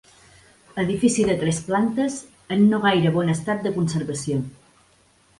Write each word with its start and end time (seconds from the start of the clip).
Edifici 0.83 1.25
de 1.25 1.33
tres 1.41 1.59
plantes 1.67 2.15
en 2.55 2.63
no 2.71 2.79
gaire, 2.85 3.11
bon 3.19 3.29
estat 3.35 3.61
de 3.67 3.73
conservació. 3.77 4.39